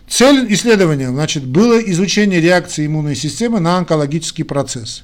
[0.07, 5.03] Цель исследования значит, было изучение реакции иммунной системы на онкологический процесс.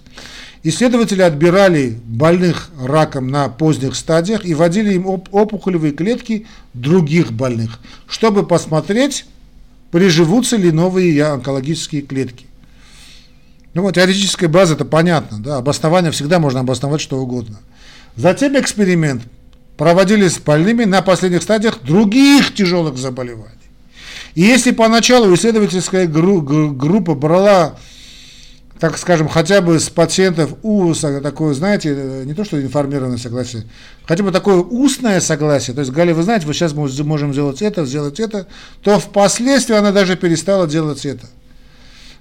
[0.64, 8.48] Исследователи отбирали больных раком на поздних стадиях и вводили им опухолевые клетки других больных, чтобы
[8.48, 9.26] посмотреть,
[9.92, 12.46] приживутся ли новые онкологические клетки.
[13.74, 17.60] Ну вот теоретическая база, это понятно, да, обоснование всегда можно обосновать что угодно.
[18.16, 19.24] Затем эксперимент
[19.76, 23.63] проводили с больными на последних стадиях других тяжелых заболеваний.
[24.36, 27.78] И если поначалу исследовательская группа брала,
[28.80, 33.64] так скажем, хотя бы с пациентов УСа такое, знаете, не то что информированное согласие,
[34.06, 37.62] хотя бы такое устное согласие, то есть говорили, вы знаете, вот сейчас мы можем сделать
[37.62, 38.48] это, сделать это,
[38.82, 41.28] то впоследствии она даже перестала делать это.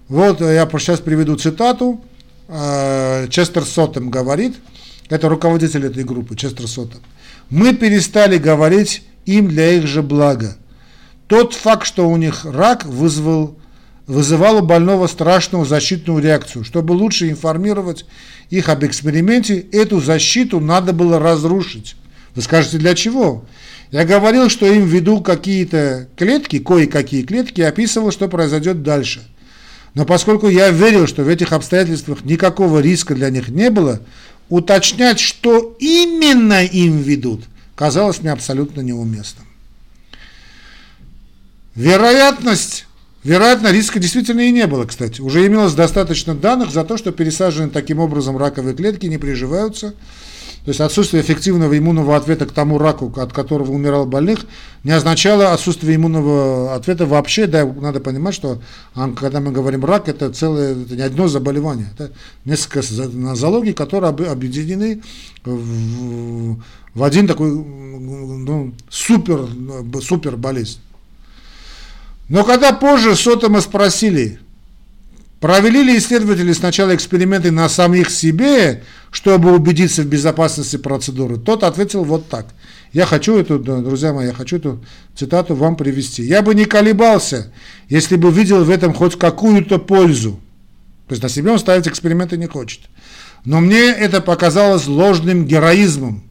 [0.09, 2.05] Вот я сейчас приведу цитату.
[2.49, 4.55] Э, Честер Соттем говорит,
[5.09, 7.01] это руководитель этой группы, Честер Соттем.
[7.49, 10.57] Мы перестали говорить им для их же блага.
[11.33, 13.57] Тот факт, что у них рак, вызвал,
[14.07, 16.63] вызывал у больного страшную защитную реакцию.
[16.63, 18.05] Чтобы лучше информировать
[18.51, 21.97] их об эксперименте, эту защиту надо было разрушить.
[22.35, 23.47] Вы скажете, для чего?
[23.91, 29.23] Я говорил, что им введу какие-то клетки, кое-какие клетки, и описывал, что произойдет дальше.
[29.95, 34.03] Но поскольку я верил, что в этих обстоятельствах никакого риска для них не было,
[34.51, 39.47] уточнять, что именно им ведут, казалось мне абсолютно неуместным.
[41.75, 42.87] Вероятность,
[43.25, 45.21] вероятно, риска действительно и не было, кстати.
[45.21, 49.95] Уже имелось достаточно данных за то, что пересаженные таким образом раковые клетки не приживаются.
[50.65, 54.47] То есть отсутствие эффективного иммунного ответа к тому раку, от которого умирал больных,
[54.85, 57.49] не означало отсутствие иммунного ответа вообще.
[57.49, 58.63] Да, надо понимать, что
[59.17, 62.13] когда мы говорим рак, это целое, это не одно заболевание, это
[62.45, 62.83] несколько
[63.13, 65.03] нозологий, которые объединены
[65.45, 66.61] в,
[66.95, 69.49] в один такой ну, супер,
[70.01, 70.79] супер болезнь.
[72.33, 74.39] Но когда позже Сотома спросили,
[75.39, 82.05] провели ли исследователи сначала эксперименты на самих себе, чтобы убедиться в безопасности процедуры, тот ответил
[82.05, 82.47] вот так.
[82.95, 84.83] Я хочу эту, друзья мои, я хочу эту
[85.15, 86.23] цитату вам привести.
[86.23, 87.53] Я бы не колебался,
[87.91, 90.41] если бы видел в этом хоть какую-то пользу.
[91.09, 92.81] То есть на себе он ставить эксперименты не хочет.
[93.45, 96.23] Но мне это показалось ложным героизмом,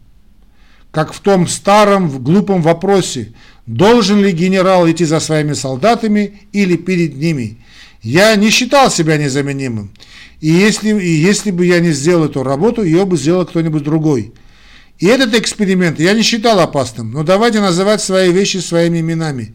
[0.91, 3.33] как в том старом глупом вопросе,
[3.71, 7.57] Должен ли генерал идти за своими солдатами или перед ними?
[8.01, 9.91] Я не считал себя незаменимым.
[10.39, 14.33] И если, и если бы я не сделал эту работу, ее бы сделал кто-нибудь другой.
[14.97, 19.53] И этот эксперимент я не считал опасным, но давайте называть свои вещи своими именами.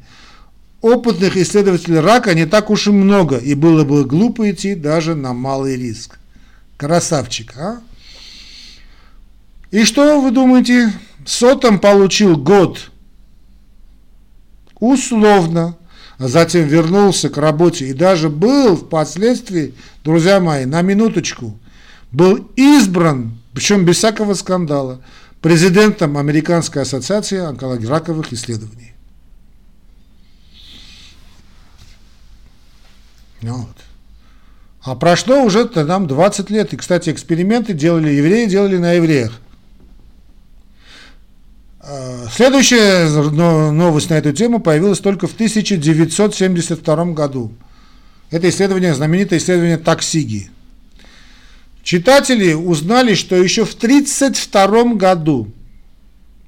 [0.81, 5.35] Опытных исследователей рака не так уж и много, и было бы глупо идти даже на
[5.35, 6.19] малый риск.
[6.77, 7.81] Красавчик, а?
[9.73, 10.93] И что вы думаете?
[11.27, 12.91] Сотом получил год
[14.79, 15.77] условно,
[16.19, 21.59] а затем вернулся к работе и даже был впоследствии, друзья мои, на минуточку,
[22.13, 25.03] был избран, причем без всякого скандала,
[25.43, 27.87] президентом Американской ассоциации онкологии
[28.33, 28.93] исследований.
[33.43, 33.77] Ну вот.
[34.83, 36.73] А прошло уже там 20 лет.
[36.73, 39.41] И, кстати, эксперименты делали евреи, делали на евреях.
[41.89, 43.09] Э, следующая
[43.71, 47.53] новость на эту тему появилась только в 1972 году.
[48.31, 50.51] Это исследование, знаменитое исследование Таксиги.
[51.85, 55.53] Читатели узнали, что еще в 1932 году,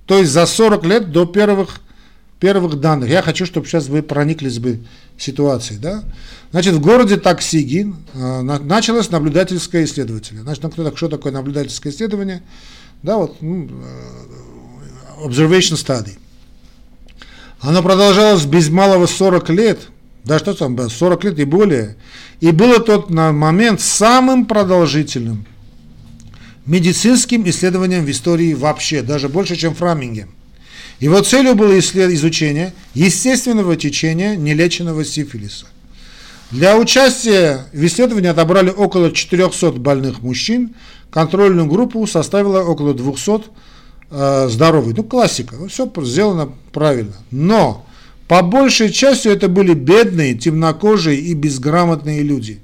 [0.06, 1.80] то есть за 40 лет до первых,
[2.40, 4.80] первых данных, я хочу, чтобы сейчас вы прониклись бы
[5.16, 6.02] ситуацией, да?
[6.50, 10.42] Значит, в городе Таксиги э, началось наблюдательское исследование.
[10.42, 12.42] Значит, ну, кто, что такое наблюдательское исследование?
[13.04, 14.47] Да, вот, ну, э,
[15.24, 16.18] observation study.
[17.60, 19.80] Оно продолжалось без малого 40 лет,
[20.24, 21.96] да что там, 40 лет и более,
[22.40, 25.44] и было тот на момент самым продолжительным
[26.66, 30.28] медицинским исследованием в истории вообще, даже больше, чем Фрамингем.
[31.00, 35.66] Его целью было изучение естественного течения нелеченного сифилиса.
[36.50, 40.74] Для участия в исследовании отобрали около 400 больных мужчин,
[41.10, 43.44] контрольную группу составила около 200
[44.10, 44.96] э, здоровых.
[44.96, 47.14] Ну, классика, ну, все сделано правильно.
[47.30, 47.86] Но
[48.26, 52.60] по большей части это были бедные, темнокожие и безграмотные люди.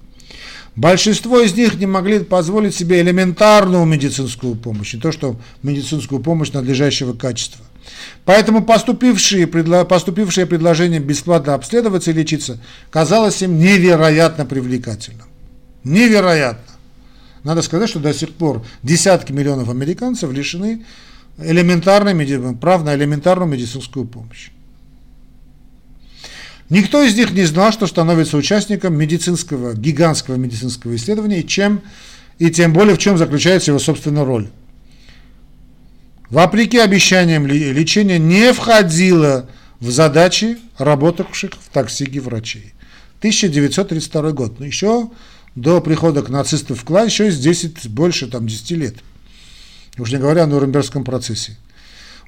[0.76, 6.50] Большинство из них не могли позволить себе элементарную медицинскую помощь, не то что медицинскую помощь
[6.50, 7.64] надлежащего качества.
[8.24, 12.58] Поэтому поступившие, поступившее предложение бесплатно обследоваться и лечиться
[12.90, 15.26] казалось им невероятно привлекательным.
[15.84, 16.74] Невероятно.
[17.44, 20.84] Надо сказать, что до сих пор десятки миллионов американцев лишены
[21.38, 24.50] элементарной, прав на элементарную медицинскую помощь.
[26.70, 31.82] Никто из них не знал, что становится участником медицинского, гигантского медицинского исследования, и, чем,
[32.38, 34.48] и тем более в чем заключается его собственная роль.
[36.30, 42.72] Вопреки обещаниям лечения не входило в задачи работавших в таксиге врачей.
[43.18, 44.58] 1932 год.
[44.58, 45.10] Ну, еще
[45.54, 48.96] до прихода к нацистам в класс, еще есть 10, больше там 10 лет.
[49.98, 51.56] Уж не говоря о Нюрнбергском процессе.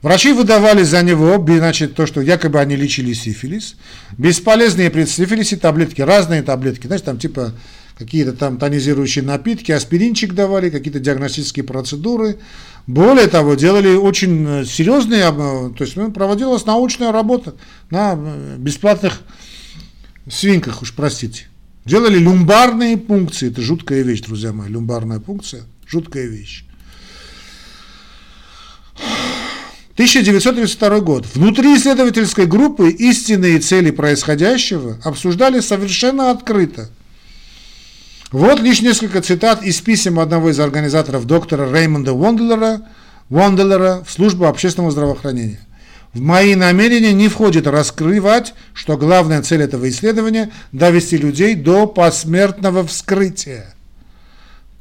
[0.03, 3.77] Врачи выдавали за него, значит, то, что якобы они лечили сифилис,
[4.19, 7.55] бесполезные при сифилисе таблетки, разные таблетки, знаешь, там типа
[7.97, 12.39] какие-то там тонизирующие напитки, аспиринчик давали, какие-то диагностические процедуры.
[12.87, 17.55] Более того, делали очень э, серьезные, то есть ну, проводилась научная работа
[17.91, 19.23] на э, бесплатных
[20.29, 21.47] свинках, уж простите.
[21.87, 26.67] Делали люмбарные пункции, это жуткая вещь, друзья мои, люмбарная пункция, жуткая вещь.
[29.97, 31.27] 1932 год.
[31.35, 36.91] Внутри исследовательской группы истинные цели происходящего обсуждали совершенно открыто.
[38.31, 42.83] Вот лишь несколько цитат из писем одного из организаторов доктора Реймонда Вонделера,
[43.31, 45.61] Вонделера в службу общественного здравоохранения.
[46.13, 52.87] В мои намерения не входит раскрывать, что главная цель этого исследования– довести людей до посмертного
[52.87, 53.75] вскрытия.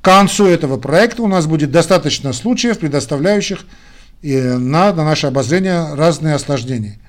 [0.01, 3.65] К концу этого проекта у нас будет достаточно случаев, предоставляющих
[4.33, 6.99] на, на наше обозрение разные осложнения.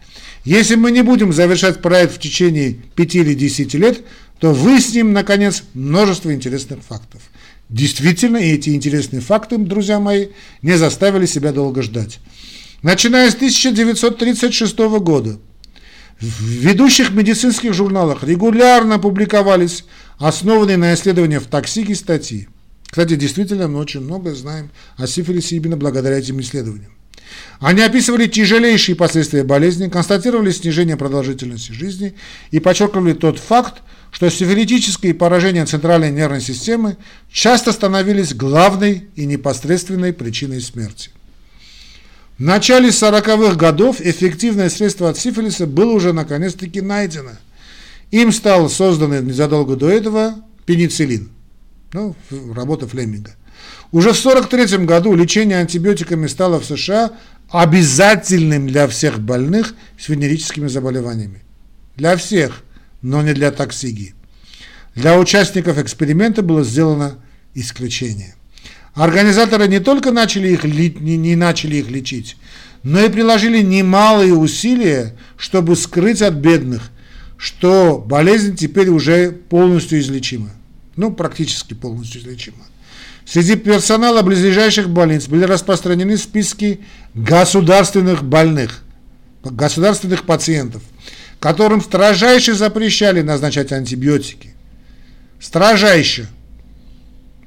[0.44, 4.02] Если мы не будем завершать проект в течение 5 или 10 лет,
[4.38, 7.22] то выясним, наконец, множество интересных фактов.
[7.68, 10.28] Действительно, эти интересные факты, друзья мои,
[10.62, 12.20] не заставили себя долго ждать.
[12.82, 15.38] Начиная с 1936 года
[16.20, 19.84] в ведущих медицинских журналах регулярно публиковались
[20.18, 22.48] основанные на исследованиях в токсике статьи.
[22.88, 26.95] Кстати, действительно, мы очень много знаем о сифилисе именно благодаря этим исследованиям.
[27.60, 32.14] Они описывали тяжелейшие последствия болезни, констатировали снижение продолжительности жизни
[32.50, 36.96] и подчеркивали тот факт, что сифилитические поражения центральной нервной системы
[37.30, 41.10] часто становились главной и непосредственной причиной смерти.
[42.38, 47.32] В начале 40-х годов эффективное средство от сифилиса было уже наконец-таки найдено.
[48.10, 50.34] Им стал создан незадолго до этого
[50.66, 51.30] пенициллин,
[51.92, 52.14] ну,
[52.54, 53.34] работа Флеминга.
[53.92, 57.12] Уже в 1943 году лечение антибиотиками стало в США
[57.50, 61.42] обязательным для всех больных с венерическими заболеваниями.
[61.96, 62.62] Для всех,
[63.02, 64.14] но не для токсигии.
[64.94, 67.18] Для участников эксперимента было сделано
[67.54, 68.34] исключение.
[68.94, 72.36] Организаторы не только начали их, не, не начали их лечить,
[72.82, 76.90] но и приложили немалые усилия, чтобы скрыть от бедных,
[77.36, 80.50] что болезнь теперь уже полностью излечима.
[80.96, 82.64] Ну, практически полностью излечима.
[83.26, 86.80] Среди персонала близлежащих больниц были распространены списки
[87.12, 88.84] государственных больных,
[89.42, 90.82] государственных пациентов,
[91.40, 94.54] которым строжайше запрещали назначать антибиотики.
[95.40, 96.28] Строжайше.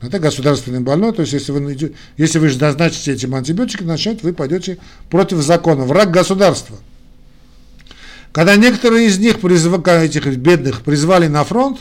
[0.02, 4.78] Это государственный больной, то есть если вы, если вы назначите этим антибиотики, значит вы пойдете
[5.10, 6.78] против закона, враг государства.
[8.34, 9.40] Когда некоторые из них,
[10.04, 11.80] этих бедных, призвали на фронт,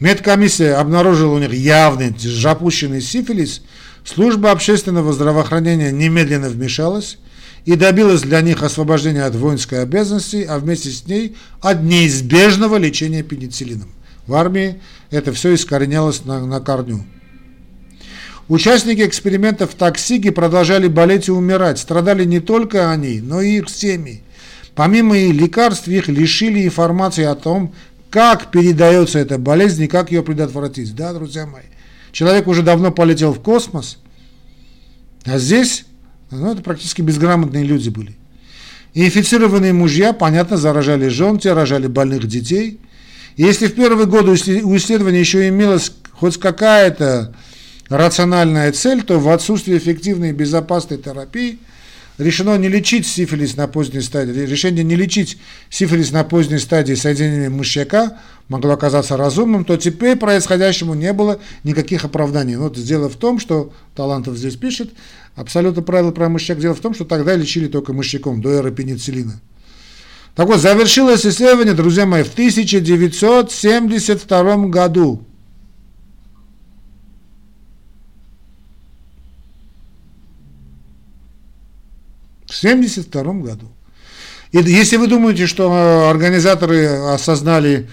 [0.00, 3.62] Медкомиссия обнаружила у них явный запущенный сифилис,
[4.02, 7.18] служба общественного здравоохранения немедленно вмешалась
[7.66, 13.22] и добилась для них освобождения от воинской обязанности, а вместе с ней от неизбежного лечения
[13.22, 13.90] пенициллином.
[14.26, 14.80] В армии
[15.10, 17.04] это все искоренялось на, на корню.
[18.48, 21.78] Участники экспериментов в Токсиге продолжали болеть и умирать.
[21.78, 24.22] Страдали не только они, но и их семьи.
[24.74, 27.74] Помимо и лекарств, их лишили информации о том,
[28.10, 30.94] как передается эта болезнь и как ее предотвратить.
[30.94, 31.62] Да, друзья мои.
[32.12, 33.98] Человек уже давно полетел в космос,
[35.24, 35.84] а здесь
[36.30, 38.14] Ну, это практически безграмотные люди были.
[38.94, 42.80] И инфицированные мужья, понятно, заражали жен, те рожали больных детей.
[43.36, 47.34] И если в первые годы у исследования еще имелась хоть какая-то
[47.88, 51.58] рациональная цель, то в отсутствии эффективной и безопасной терапии
[52.20, 54.40] решено не лечить сифилис на поздней стадии.
[54.40, 55.38] Решение не лечить
[55.70, 58.18] сифилис на поздней стадии соединением мышьяка
[58.48, 62.56] могло оказаться разумным, то теперь происходящему не было никаких оправданий.
[62.56, 64.90] Вот дело в том, что Талантов здесь пишет,
[65.34, 69.40] абсолютно правило про мышьяк, дело в том, что тогда лечили только мышьяком, до эры пенициллина.
[70.34, 75.26] Так вот, завершилось исследование, друзья мои, в 1972 году.
[82.60, 83.68] 1972 году.
[84.52, 87.88] И если вы думаете, что э, организаторы осознали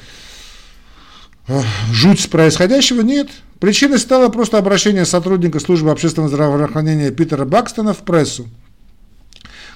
[1.48, 1.62] э,
[1.92, 3.30] жуть происходящего, нет.
[3.60, 8.48] Причиной стало просто обращение сотрудника службы общественного здравоохранения Питера Бакстона в прессу.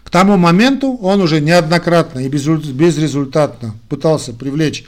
[0.04, 4.86] К тому моменту он уже неоднократно и безрезультатно пытался привлечь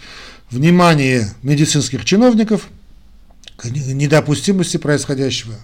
[0.49, 2.67] внимание медицинских чиновников
[3.55, 5.55] к недопустимости происходящего.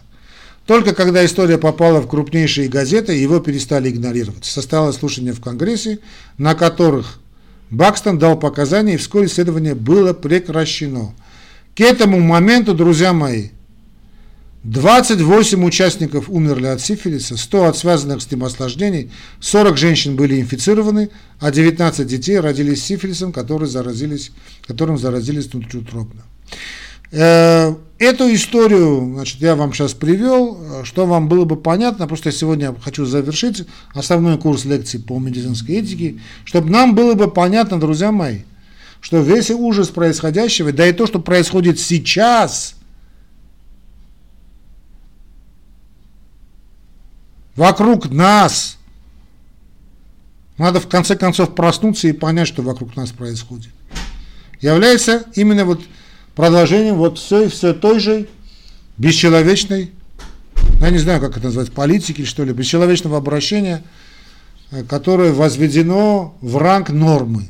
[0.70, 4.45] Только когда история попала в крупнейшие газеты, его перестали игнорировать.
[4.45, 5.97] Состоялось слушание в Конгрессе,
[6.38, 7.20] на которых
[7.72, 11.15] Бакстон дал показания, и вскоре исследование было прекращено.
[11.76, 13.47] К этому моменту, друзья мои,
[14.61, 19.09] 28 участников умерли от сифилиса, 100 от связанных с ним осложнений,
[19.39, 21.09] 40 женщин были инфицированы,
[21.39, 24.30] а 19 детей родились сифилисом, которые заразились,
[24.67, 26.22] которым заразились внутриутробно.
[27.12, 32.34] Э, эту историю значит, я вам сейчас привел, что вам было бы понятно, просто я
[32.34, 38.12] сегодня хочу завершить основной курс лекций по медицинской этике, чтобы нам было бы понятно, друзья
[38.12, 38.41] мои,
[39.01, 42.76] что весь ужас происходящего, да и то, что происходит сейчас,
[47.55, 48.78] вокруг нас,
[50.57, 53.72] надо в конце концов проснуться и понять, что вокруг нас происходит,
[54.62, 55.82] является именно вот
[56.40, 58.30] продолжением вот все, все той же
[58.98, 59.92] бесчеловечной,
[60.80, 63.84] я не знаю, как это назвать, политики, что ли, бесчеловечного обращения,
[64.72, 67.50] э, которое возведено в ранг нормы.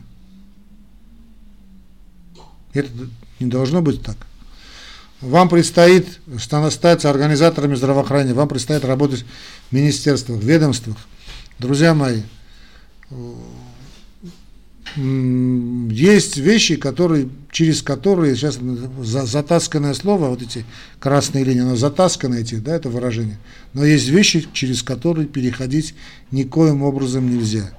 [2.74, 2.90] Это
[3.40, 4.18] не должно быть так.
[5.22, 6.20] Вам предстоит
[6.72, 9.24] стать организаторами здравоохранения, вам предстоит работать
[9.70, 10.98] в министерствах, в ведомствах.
[11.60, 12.24] Друзья мои,
[15.00, 18.60] есть вещи, которые, через которые, сейчас
[19.02, 20.66] затасканное слово, вот эти
[21.00, 23.40] красные линии, оно затаскано эти, да, это выражение,
[23.74, 25.96] но есть вещи, через которые переходить
[26.32, 27.72] никоим образом нельзя.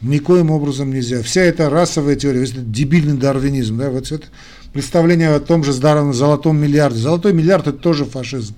[0.00, 1.22] Никоим образом нельзя.
[1.22, 4.26] Вся эта расовая теория, весь этот дебильный дарвинизм, да, вот это
[4.72, 6.98] представление о том же золотом миллиарде.
[6.98, 8.54] Золотой миллиард это тоже фашизм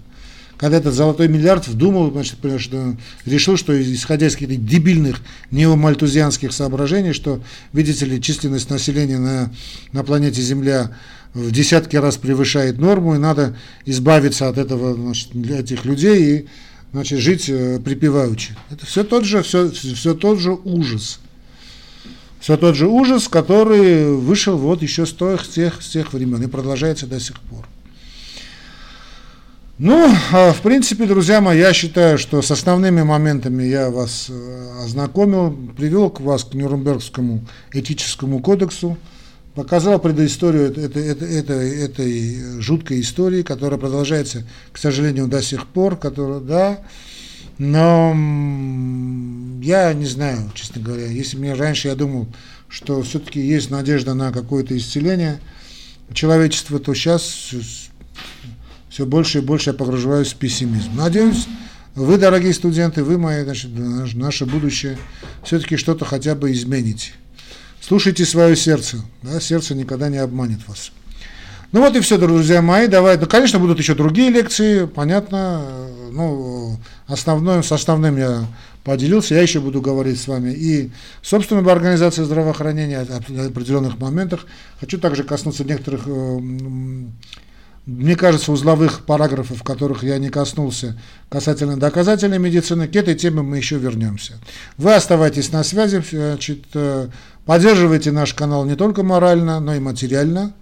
[0.63, 2.97] когда этот золотой миллиард вдумал, значит, что
[3.27, 7.43] решил, что исходя из каких-то дебильных неомальтузианских соображений, что,
[7.73, 9.53] видите ли, численность населения на,
[9.91, 10.97] на планете Земля
[11.35, 13.57] в десятки раз превышает норму, и надо
[13.87, 16.47] избавиться от этого, значит, этих людей и
[16.93, 18.55] значит, жить э, припеваючи.
[18.71, 21.19] Это все тот же, все, все тот же ужас.
[22.39, 27.09] Все тот же ужас, который вышел вот еще с тех, с тех, времен и продолжается
[27.09, 27.67] до сих пор.
[29.85, 34.85] Ну, а, в принципе, друзья мои, я считаю, что с основными моментами я вас э,
[34.85, 38.97] ознакомил, привел к вас к Нюрнбергскому этическому кодексу,
[39.57, 45.97] показал предысторию этой, этой, этой, этой жуткой истории, которая продолжается, к сожалению, до сих пор,
[45.97, 46.79] которая, да,
[47.59, 48.11] но
[49.61, 52.29] я не знаю, честно говоря, если мне раньше я думал,
[52.69, 55.41] что все-таки есть надежда на какое-то исцеление
[56.15, 57.51] человечества, то сейчас
[58.93, 60.95] все больше и больше я погружаюсь в пессимизм.
[60.95, 61.47] Надеюсь,
[61.95, 64.99] вы, дорогие студенты, вы, мои, значит, наше будущее,
[65.43, 67.13] все-таки что-то хотя бы измените.
[67.81, 70.93] Слушайте свое сердце, да, сердце никогда не обманет вас.
[71.73, 75.65] Ну вот и все, друзья мои, давай, ну, конечно, будут еще другие лекции, понятно,
[76.13, 78.45] ну, основной, с основным я
[78.85, 80.91] поделился, я еще буду говорить с вами и
[81.23, 84.45] собственной организации здравоохранения о определенных моментах.
[84.81, 86.41] Хочу также коснуться некоторых э,
[87.85, 90.97] мне кажется, узловых параграфов, которых я не коснулся,
[91.29, 94.35] касательно доказательной медицины, к этой теме мы еще вернемся.
[94.77, 97.09] Вы оставайтесь на связи, значит, э,
[97.45, 100.53] поддерживайте наш канал не только морально, но и материально.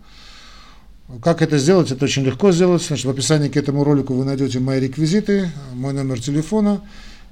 [1.22, 1.90] Как это сделать?
[1.90, 2.82] Это очень легко сделать.
[2.82, 6.80] Значит, в описании к этому ролику вы найдете мои реквизиты, мой номер телефона.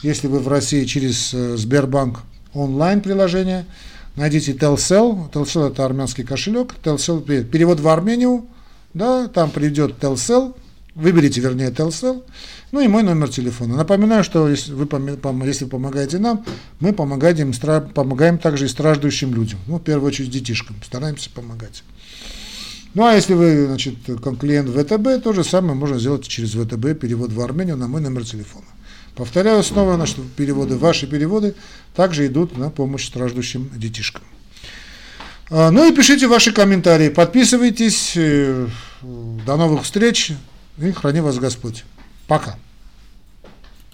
[0.02, 2.20] Если вы в России через э, Сбербанк
[2.52, 3.64] онлайн приложение,
[4.16, 5.30] найдите Telcel.
[5.32, 6.74] Telcel это армянский кошелек.
[6.84, 8.48] Telcel перевод в Армению–
[8.94, 10.54] да, там придет Telcel,
[10.98, 12.24] Выберите, вернее, TLSL,
[12.72, 13.76] ну и мой номер телефона.
[13.76, 14.88] Напоминаю, что если вы,
[15.46, 16.44] если помогаете нам,
[16.80, 17.52] мы помогаем,
[17.94, 19.60] помогаем также и страждущим людям.
[19.68, 20.74] Ну, в первую очередь, детишкам.
[20.84, 21.84] Стараемся помогать.
[22.94, 23.94] Ну, а если вы, значит,
[24.40, 28.24] клиент ВТБ, то же самое можно сделать через ВТБ, перевод в Армению на мой номер
[28.24, 28.66] телефона.
[29.14, 31.54] Повторяю снова, значит, переводы, ваши переводы
[31.94, 34.24] также идут на помощь страждущим детишкам.
[35.50, 38.12] А, ну и пишите ваши комментарии, подписывайтесь.
[38.16, 38.66] Э,
[39.00, 40.32] до новых встреч
[40.78, 41.84] и храни вас Господь.
[42.26, 42.56] Пока.